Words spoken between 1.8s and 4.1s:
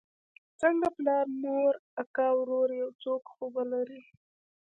اکا ورور يو څوک خو به لرې.